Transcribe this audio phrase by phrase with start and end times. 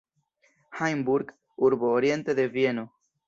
[0.77, 1.35] Hajnburg,
[1.69, 2.89] urbo oriente de Vieno.